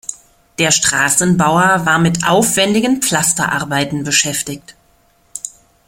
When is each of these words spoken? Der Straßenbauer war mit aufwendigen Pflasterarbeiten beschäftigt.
Der 0.57 0.71
Straßenbauer 0.71 1.85
war 1.85 1.99
mit 1.99 2.25
aufwendigen 2.25 3.01
Pflasterarbeiten 3.03 4.03
beschäftigt. 4.03 4.75